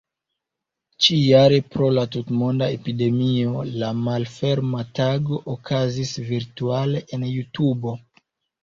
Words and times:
Ĉi-jare 1.07 1.59
pro 1.75 1.89
la 1.97 2.05
tut-monda 2.15 2.71
epidemio, 2.77 3.61
la 3.83 3.93
Malferma 4.09 4.83
Tago 5.03 5.41
okazis 5.55 6.19
virtuale 6.33 7.09
en 7.19 7.33
Jutubo. 7.39 7.97